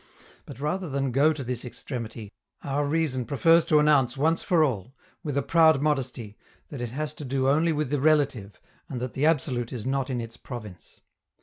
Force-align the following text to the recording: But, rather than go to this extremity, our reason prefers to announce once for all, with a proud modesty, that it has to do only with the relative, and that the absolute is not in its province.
But, 0.47 0.59
rather 0.59 0.89
than 0.89 1.11
go 1.11 1.31
to 1.31 1.43
this 1.43 1.63
extremity, 1.63 2.31
our 2.63 2.87
reason 2.87 3.23
prefers 3.23 3.63
to 3.65 3.77
announce 3.77 4.17
once 4.17 4.41
for 4.41 4.63
all, 4.63 4.95
with 5.23 5.37
a 5.37 5.43
proud 5.43 5.79
modesty, 5.79 6.39
that 6.69 6.81
it 6.81 6.89
has 6.89 7.13
to 7.13 7.23
do 7.23 7.47
only 7.47 7.71
with 7.71 7.91
the 7.91 8.01
relative, 8.01 8.59
and 8.89 8.99
that 8.99 9.13
the 9.13 9.27
absolute 9.27 9.71
is 9.71 9.85
not 9.85 10.09
in 10.09 10.19
its 10.19 10.37
province. 10.37 11.01